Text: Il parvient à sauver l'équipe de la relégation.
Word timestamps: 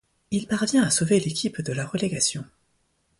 Il 0.31 0.47
parvient 0.47 0.81
à 0.81 0.89
sauver 0.89 1.19
l'équipe 1.19 1.61
de 1.61 1.73
la 1.73 1.85
relégation. 1.85 2.43